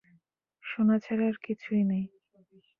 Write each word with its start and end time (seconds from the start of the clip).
সোনা 0.63 0.95
ছাড়া 0.99 1.25
আর 1.27 1.37
কিছুই 1.45 1.81
নাই। 1.83 2.03